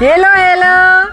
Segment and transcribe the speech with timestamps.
[0.00, 0.66] Hello hello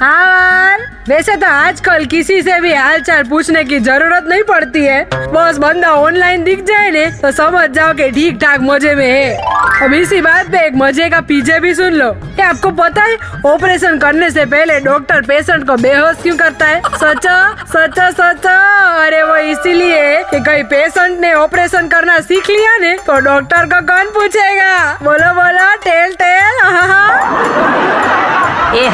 [0.00, 0.76] hi
[1.08, 5.92] वैसे तो आजकल किसी से भी हालचाल पूछने की ज़रूरत नहीं पड़ती है। बस बंदा
[5.92, 9.36] ऑनलाइन दिख जाए ने तो समझ जाओ कि ठीक ठाक मज़े में है।
[9.84, 13.16] अब इसी बात पे एक मज़े का पीछे भी सुन लो। ये आपको पता है
[13.46, 16.80] ऑपरेशन करने से पहले डॉक्टर पेशेंट को बेहोश क्यों करता है?
[16.94, 17.36] सचो
[17.72, 18.56] सचो सचो।
[19.02, 23.80] अरे वो इसीलिए कि कहीं पेशेंट ने ऑपरेशन करना सीख लिया ने तो डॉक्टर को
[23.86, 24.76] कौन पूछेगा?
[25.02, 26.62] बोलो बोलो टेल टेल